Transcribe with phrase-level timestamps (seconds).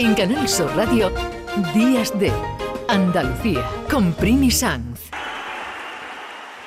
[0.00, 1.10] En Canal Sur Radio,
[1.74, 2.30] Días de
[2.86, 5.10] Andalucía, con Primi Sanz.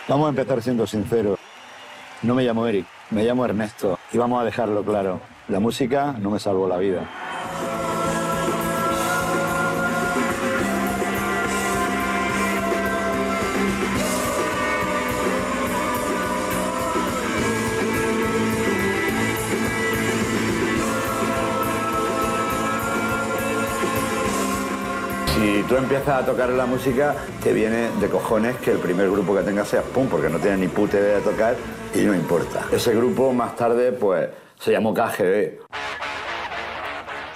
[0.10, 1.40] Vamos a empezar siendo sinceros.
[2.24, 3.98] No me llamo Eric, me llamo Ernesto.
[4.12, 5.22] Y vamos a dejarlo claro.
[5.48, 7.08] La música no me salvó la vida.
[25.82, 29.68] Empiezas a tocar la música, te viene de cojones que el primer grupo que tengas
[29.68, 31.56] sea Pum, porque no tienes ni puta idea de tocar
[31.94, 32.66] y no importa.
[32.72, 35.60] Ese grupo más tarde, pues, se llamó KGB.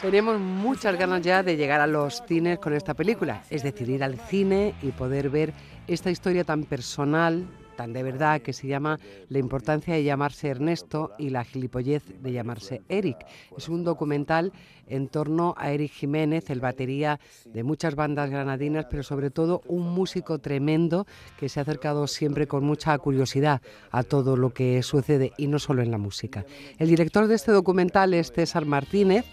[0.01, 4.03] Teníamos muchas ganas ya de llegar a los cines con esta película, es decir, ir
[4.03, 5.53] al cine y poder ver
[5.87, 7.45] esta historia tan personal,
[7.75, 12.31] tan de verdad, que se llama La importancia de llamarse Ernesto y la gilipollez de
[12.31, 13.17] llamarse Eric.
[13.57, 14.51] Es un documental
[14.87, 19.93] en torno a Eric Jiménez, el batería de muchas bandas granadinas, pero sobre todo un
[19.93, 21.07] músico tremendo
[21.39, 25.59] que se ha acercado siempre con mucha curiosidad a todo lo que sucede y no
[25.59, 26.45] solo en la música.
[26.77, 29.25] El director de este documental es César Martínez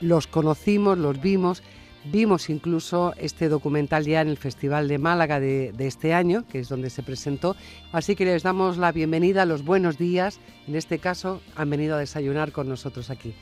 [0.00, 1.62] los conocimos, los vimos,
[2.04, 6.60] vimos incluso este documental ya en el Festival de Málaga de, de, este año, que
[6.60, 7.56] es donde se presentó.
[7.92, 10.40] Así que les damos la bienvenida, los buenos días.
[10.66, 13.34] En este caso, han venido a desayunar con nosotros aquí.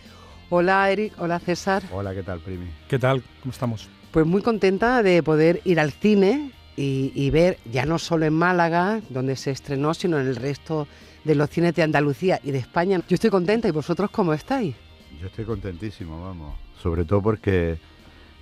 [0.50, 1.82] Hola Eric, hola César.
[1.92, 2.66] Hola, ¿qué tal, Primi?
[2.88, 3.22] ¿Qué tal?
[3.40, 3.88] ¿Cómo estamos?
[4.10, 8.34] Pues muy contenta de poder ir al cine y, y ver, ya no solo en
[8.34, 10.86] Málaga, donde se estrenó, sino en el resto
[11.24, 13.00] de los cines de Andalucía y de España.
[13.08, 14.74] Yo estoy contenta, ¿y vosotros cómo estáis?
[15.20, 16.54] Yo estoy contentísimo, vamos.
[16.82, 17.78] Sobre todo porque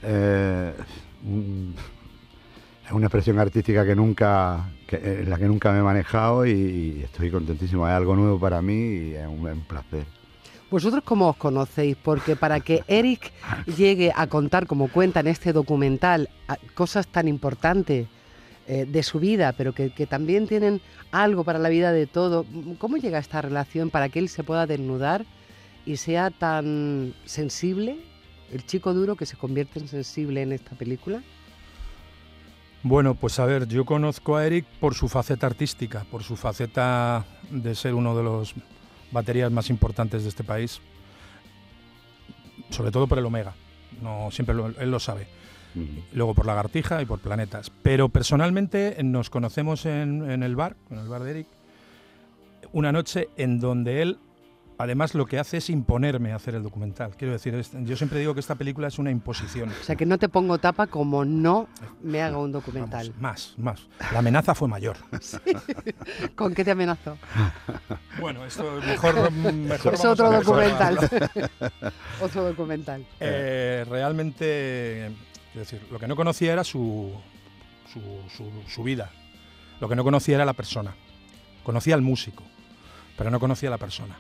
[0.03, 0.73] eh,
[2.87, 6.51] es una expresión artística que nunca, que, en la que nunca me he manejado y,
[6.51, 7.87] y, estoy contentísimo.
[7.87, 10.05] Es algo nuevo para mí y es un, un placer.
[10.71, 11.97] ¿Vosotros cómo os conocéis?
[11.97, 13.33] Porque para que Eric
[13.77, 16.29] llegue a contar, como cuenta en este documental,
[16.75, 18.07] cosas tan importantes
[18.67, 22.47] eh, de su vida, pero que, que, también tienen algo para la vida de todo,
[22.79, 25.25] ¿cómo llega esta relación para que él se pueda desnudar
[25.87, 27.99] y sea tan sensible,
[28.53, 31.23] el chico duro que se convierte en sensible en esta película?
[32.83, 37.27] Bueno, pues a ver, yo conozco a Eric por su faceta artística, por su faceta
[37.51, 38.55] de ser uno de los
[39.13, 40.81] baterías más importantes de este país,
[42.71, 43.55] sobre todo por el Omega,
[44.01, 45.27] no siempre lo, él lo sabe.
[45.75, 46.03] Uh -huh.
[46.15, 47.71] Luego por Lagartija y por Planetas.
[47.83, 51.47] Pero personalmente nos conocemos en, en el bar, en el bar de Eric,
[52.73, 54.19] una noche en donde él
[54.81, 57.15] además lo que hace es imponerme a hacer el documental.
[57.17, 59.69] Quiero decir, yo siempre digo que esta película es una imposición.
[59.69, 61.69] O sea, que no te pongo tapa como no
[62.03, 63.13] me haga un documental.
[63.19, 64.11] Vamos, más, más.
[64.13, 64.97] La amenaza fue mayor.
[65.21, 65.39] Sí.
[66.35, 67.17] ¿Con qué te amenazó?
[68.21, 70.99] Bueno, esto mejor, mejor es otro documental.
[72.21, 73.07] otro documental.
[73.21, 75.11] Eh, realmente,
[75.53, 77.13] quiero decir, lo que no conocía era su,
[77.93, 78.01] su,
[78.35, 79.11] su, su vida.
[79.79, 80.95] Lo que no conocía era la persona.
[81.63, 82.43] Conocía al músico,
[83.19, 84.17] pero no conocía a la persona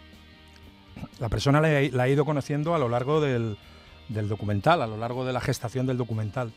[1.19, 3.56] la persona la la he, ido conociendo a lo largo del,
[4.09, 6.53] documental, a lo largo de la gestación del documental.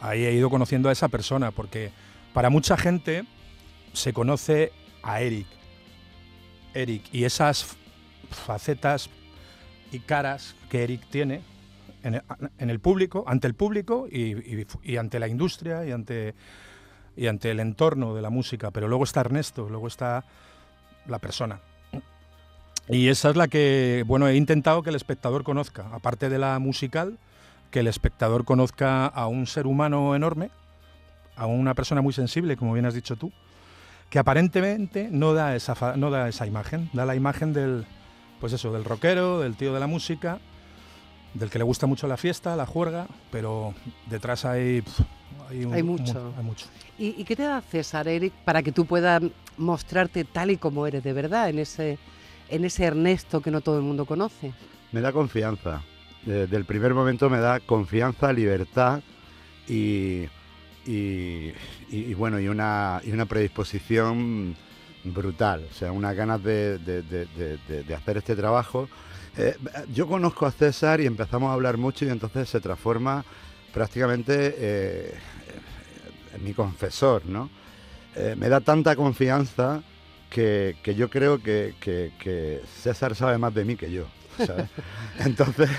[0.00, 1.90] Ahí he ido conociendo a esa persona, porque
[2.32, 3.24] para mucha gente
[3.92, 4.72] se conoce
[5.02, 5.46] a Eric.
[6.74, 7.76] Eric y esas
[8.30, 9.10] facetas
[9.90, 11.40] y caras que Eric tiene
[12.02, 15.90] en el, público, ante el público y, ante la industria y
[17.26, 18.70] ante el entorno de la música.
[18.70, 20.24] Pero luego está Ernesto, luego está
[21.06, 21.60] la persona.
[22.88, 26.58] Y esa es la que, bueno, he intentado que el espectador conozca, aparte de la
[26.58, 27.18] musical,
[27.70, 30.50] que el espectador conozca a un ser humano enorme,
[31.36, 33.30] a una persona muy sensible, como bien has dicho tú,
[34.08, 37.84] que aparentemente no da esa, no da esa imagen, da la imagen del,
[38.40, 40.38] pues eso, del rockero, del tío de la música,
[41.34, 43.74] del que le gusta mucho la fiesta, la juerga, pero
[44.08, 45.00] detrás hay, pff,
[45.50, 46.32] hay, un, hay, mucho.
[46.38, 46.66] hay mucho.
[46.98, 49.22] ¿Y, ¿Y qué te da César, Eric, para que tú puedas
[49.58, 51.98] mostrarte tal y como eres de verdad en ese
[52.48, 54.52] en ese Ernesto que no todo el mundo conoce?
[54.92, 55.82] Me da confianza.
[56.24, 59.00] Desde el primer momento me da confianza, libertad
[59.66, 60.26] y,
[62.16, 64.56] bueno, y una, predisposición
[65.04, 65.66] brutal.
[65.70, 66.78] O sea, unas ganas de,
[67.96, 68.88] hacer este trabajo.
[69.36, 69.56] Eh,
[69.94, 73.24] yo conozco a César y empezamos a hablar mucho y entonces se transforma
[73.72, 75.14] prácticamente eh,
[76.34, 77.48] en mi confesor, ¿no?
[78.16, 79.82] Eh, me da tanta confianza
[80.30, 84.06] que, que yo creo que, que, que, César sabe más de mí que yo.
[84.36, 84.68] ¿sabes?
[85.20, 85.70] Entonces,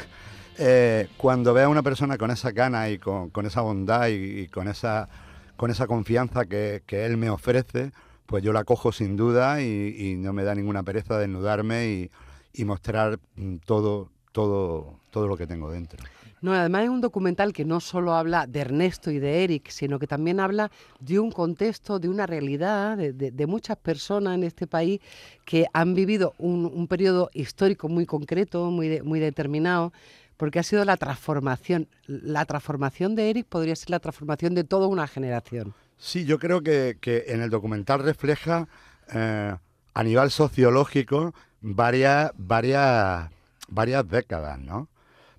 [0.58, 4.42] eh, cuando veo a una persona con esa gana y con, con esa bondad y,
[4.42, 5.10] y, con, esa,
[5.56, 7.92] con esa confianza que, él me ofrece,
[8.26, 12.12] pues yo la cojo sin duda y, y no me da ninguna pereza desnudarme y,
[12.54, 13.20] y mostrar
[13.66, 16.04] todo, todo, todo lo que tengo dentro.
[16.42, 20.00] No, además es un documental que no solo habla de Ernesto y de Eric, sino
[20.00, 25.02] que también habla de un contexto, de una realidad, de, muchas personas en este país
[25.46, 29.92] que han vivido un, periodo histórico muy concreto, muy, muy determinado,
[30.38, 31.88] porque ha sido la transformación.
[32.08, 35.74] La transformación de Eric podría ser la transformación de toda una generación.
[35.98, 36.96] Sí, yo creo que,
[37.28, 38.70] en el documental refleja
[39.14, 39.54] eh,
[39.94, 43.30] a nivel sociológico varias, varias,
[43.68, 44.88] varias décadas, ¿no?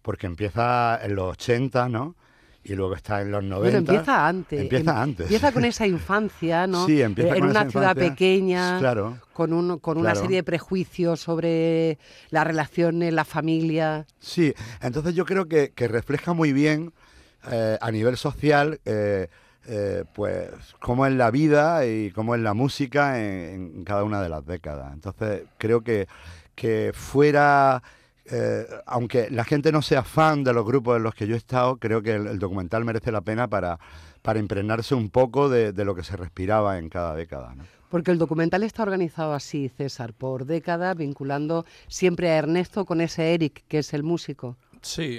[0.02, 2.17] Porque empieza en los 80, ¿no?
[2.62, 3.64] Y luego está en los 90.
[3.64, 4.61] Pero empieza antes.
[4.61, 5.26] Empieza em, antes.
[5.26, 6.87] Empieza con esa infancia, ¿no?
[6.87, 11.99] Sí, empieza en una ciudad pequeña, claro, con, un, con una serie de prejuicios sobre
[12.31, 14.06] las relaciones, la familia.
[14.19, 16.93] Sí, entonces yo creo que, refleja muy bien
[17.50, 19.29] eh, a nivel social, eh,
[19.67, 20.50] eh, pues,
[20.81, 24.44] cómo es la vida y cómo es la música en, en cada una de las
[24.44, 24.93] décadas.
[24.93, 26.08] Entonces creo que,
[26.55, 27.82] que fuera
[28.31, 31.38] eh, aunque la gente no sea fan de los grupos en los que yo he
[31.38, 33.79] estado, creo que el, documental merece la pena para,
[34.23, 37.55] para impregnarse un poco de, lo que se respiraba en cada década.
[37.88, 43.35] Porque el documental está organizado así, César, por décadas, vinculando siempre a Ernesto con ese
[43.35, 44.56] Eric, que es el músico.
[44.81, 45.19] Sí,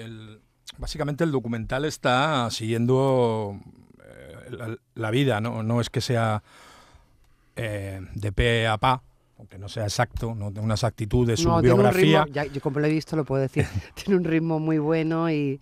[0.77, 3.59] básicamente el documental está siguiendo
[4.05, 5.63] eh, la, vida, ¿no?
[5.63, 6.43] no es que sea
[7.57, 9.03] eh, de pe a pa,
[9.41, 12.27] aunque no sea exacto, no una exactitud de su biografía.
[12.53, 13.65] yo como lo he visto lo puedo decir,
[13.95, 15.59] tiene un ritmo muy bueno y,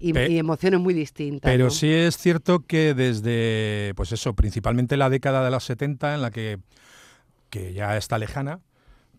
[0.00, 1.50] emociones muy distintas.
[1.50, 6.22] Pero sí es cierto que desde, pues eso, principalmente la década de los 70, en
[6.22, 6.58] la que,
[7.50, 8.60] que ya está lejana,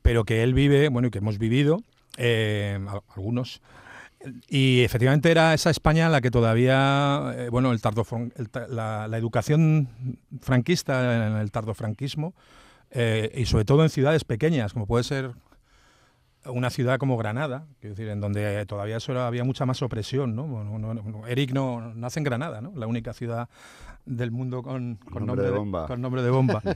[0.02, 1.84] pero que él vive, bueno, y que hemos vivido,
[2.18, 2.80] eh,
[3.16, 3.62] algunos,
[4.48, 8.08] y efectivamente era esa España en la que todavía, eh, bueno, el tardo,
[8.70, 9.88] la, la, educación
[10.42, 12.34] franquista en el tardofranquismo
[12.92, 15.32] eh, y sobre todo en ciudades pequeñas, como puede ser
[16.46, 20.36] una ciudad como Granada, decir, en donde todavía había mucha más opresión.
[20.36, 21.28] ¿no?
[21.28, 22.72] Eric no, nace en Granada, ¿no?
[22.76, 23.50] la única ciudad
[24.06, 25.88] del mundo con, nombre, de, bomba.
[25.88, 26.62] Con nombre de bomba.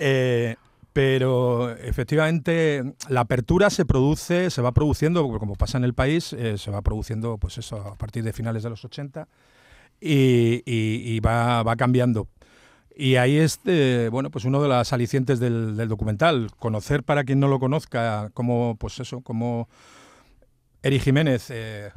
[0.00, 0.56] Eh,
[0.92, 6.56] pero efectivamente la apertura se produce, se va produciendo, como pasa en el país, eh,
[6.56, 9.26] se va produciendo pues eso, a partir de finales de los 80
[10.00, 12.28] y, va, va cambiando.
[12.96, 13.60] Y ahí es,
[14.10, 18.76] bueno, pues uno de las alicientes del, documental, conocer para quien no lo conozca, cómo,
[18.78, 19.68] pues eso, cómo
[20.82, 21.90] Eri Jiménez eh,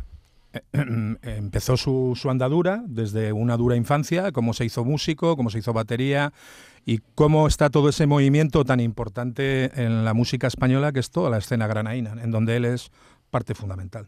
[1.21, 6.33] empezó su, andadura desde una dura infancia, cómo se hizo músico, cómo se hizo batería
[6.85, 11.29] y cómo está todo ese movimiento tan importante en la música española que es toda
[11.29, 12.91] la escena granaína, en donde él es
[13.29, 14.07] parte fundamental.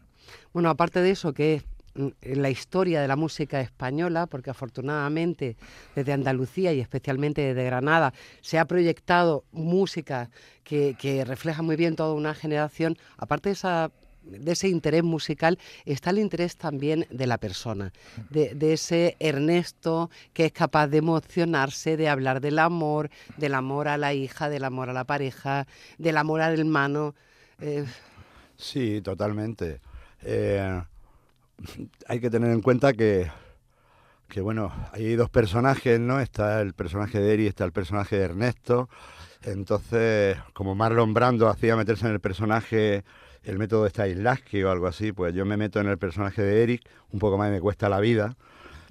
[0.52, 1.62] Bueno, aparte de eso, que en
[1.94, 5.56] la historia de la música española, porque afortunadamente
[5.94, 10.30] desde Andalucía y especialmente desde Granada se ha proyectado música
[10.64, 13.90] que, refleja muy bien toda una generación, aparte de esa
[14.22, 17.90] de ese interés musical está el interés también de la persona,
[18.28, 23.96] de, ese Ernesto que es capaz de emocionarse, de hablar del amor, del amor a
[23.96, 25.66] la hija, del amor a la pareja,
[25.96, 27.14] del amor al hermano.
[27.60, 27.86] Eh.
[28.58, 29.80] Sí, totalmente.
[30.22, 30.82] Eh,
[32.06, 33.30] hay que tener en cuenta que,
[34.28, 36.20] que, bueno, hay dos personajes, ¿no?
[36.20, 38.88] Está el personaje de Eri, está el personaje de Ernesto.
[39.42, 43.04] Entonces, como Marlon Brando hacía meterse en el personaje
[43.42, 46.62] el método de Stanislavski o algo así, pues yo me meto en el personaje de
[46.62, 48.36] Eric, un poco más me cuesta la vida.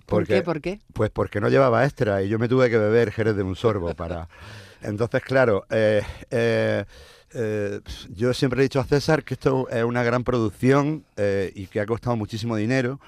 [0.05, 0.71] Porque, ¿Por qué?
[0.73, 0.93] ¿Por qué?
[0.93, 3.93] Pues porque no llevaba extra y yo me tuve que beber Jerez de un sorbo
[3.93, 4.27] para...
[4.81, 6.85] Entonces, claro, eh, eh,
[7.33, 7.79] eh,
[8.15, 11.79] yo siempre he dicho a César que esto es una gran producción eh, y que
[11.79, 12.99] ha costado muchísimo dinero,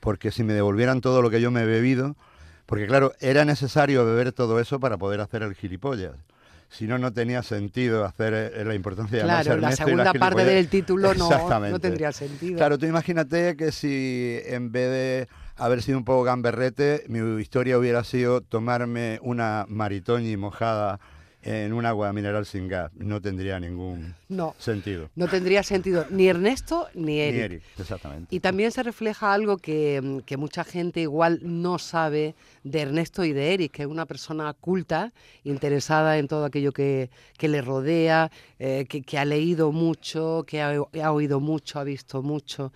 [0.00, 2.16] porque si me devolvieran todo lo que yo me he bebido,
[2.66, 6.12] porque claro, era necesario beber todo eso para poder hacer el gilipollas.
[6.70, 10.68] Si no, no tenía sentido hacer eh, la importancia de Claro, la segunda parte del
[10.68, 11.30] título no,
[11.60, 12.58] no tendría sentido.
[12.58, 17.78] Claro, tú imagínate que si en vez de haber sido un poco gamberrete, mi historia
[17.78, 21.00] hubiera sido tomarme una maritoñi mojada
[21.48, 22.92] en un agua mineral sin gas.
[22.94, 24.14] No tendría ningún
[24.58, 25.08] sentido.
[25.16, 27.34] No tendría sentido ni Ernesto ni Eric.
[27.34, 28.36] Ni Eric, exactamente.
[28.36, 33.54] Y también se refleja algo que, mucha gente igual no sabe de Ernesto y de
[33.54, 35.12] Eric, que es una persona culta,
[35.42, 37.08] interesada en todo aquello que,
[37.40, 42.72] le rodea, eh, que, ha leído mucho, que ha, oído mucho, ha visto mucho.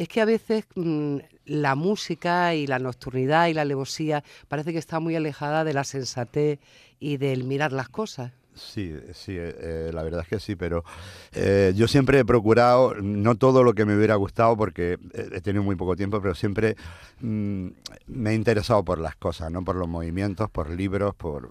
[0.00, 4.78] Es que a veces mm, la música y la nocturnidad y la alevosía parece que
[4.78, 6.58] está muy alejada de la sensatez
[6.98, 8.32] y del mirar las cosas.
[8.54, 10.84] Sí, sí, eh, eh, la verdad es que sí, pero
[11.32, 15.62] eh, yo siempre he procurado, no todo lo que me hubiera gustado porque he tenido
[15.62, 16.76] muy poco tiempo, pero siempre
[17.20, 17.66] mm,
[18.06, 19.62] me he interesado por las cosas, ¿no?
[19.62, 21.50] Por los movimientos, por libros, por,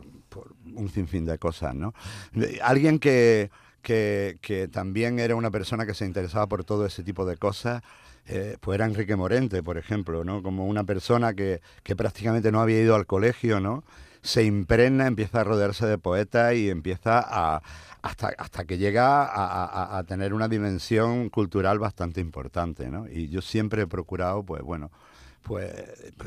[0.73, 1.93] un sinfín de cosas, ¿no?
[2.63, 3.51] Alguien que,
[3.83, 7.83] que, que, también era una persona que se interesaba por todo ese tipo de cosas
[8.29, 10.43] eh, pues era Enrique Morente, por ejemplo, ¿no?
[10.43, 13.83] Como una persona que, que prácticamente no había ido al colegio, ¿no?
[14.21, 17.63] Se impregna, empieza a rodearse de poetas y empieza a,
[18.01, 23.07] hasta, hasta que llega a, a, tener una dimensión cultural bastante importante, ¿no?
[23.09, 24.91] Y yo siempre he procurado, pues bueno,
[25.41, 25.71] pues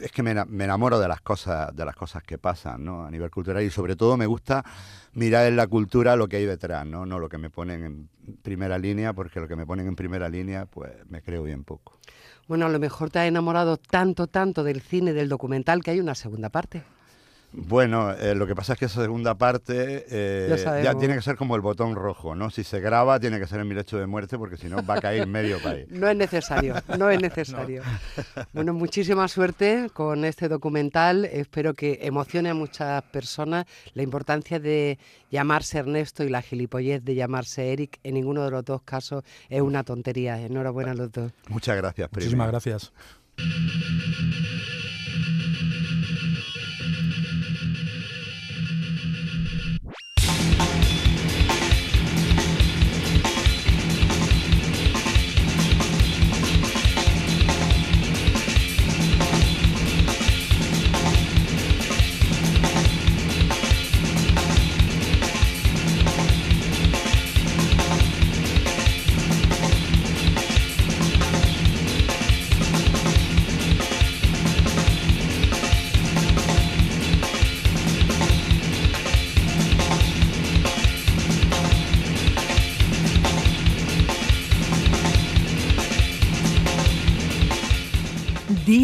[0.03, 3.05] es que me, enamoro de las cosas de las cosas que pasan ¿no?
[3.05, 4.65] a nivel cultural y sobre todo me gusta
[5.13, 8.37] mirar en la cultura lo que hay detrás no no lo que me ponen en
[8.43, 11.99] primera línea porque lo que me ponen en primera línea pues me creo bien poco.
[12.49, 16.01] Bueno a lo mejor te ha enamorado tanto tanto del cine del documental que hay
[16.01, 16.83] una segunda parte
[17.53, 21.37] bueno, eh, lo que pasa es que esa segunda parte eh, ya tiene que ser
[21.37, 22.49] como el botón rojo, ¿no?
[22.49, 24.95] Si se graba tiene que ser en mi lecho de muerte porque si no va
[24.95, 25.87] a caer medio país.
[25.91, 27.83] No es necesario, no es necesario.
[28.53, 31.25] Bueno, muchísima suerte con este documental.
[31.25, 34.99] Espero que emocione a muchas personas la importancia de
[35.31, 37.99] llamarse Ernesto y la gilipollez de llamarse Eric.
[38.03, 40.41] En ninguno de los dos casos es una tontería.
[40.41, 41.33] Enhorabuena a los dos.
[41.49, 42.93] Muchas gracias, Muchísimas gracias.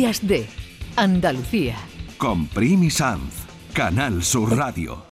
[0.08, 0.46] De
[0.96, 1.76] Andalucía.
[2.16, 5.04] Con Primi Sanz, Canal Sur Radio.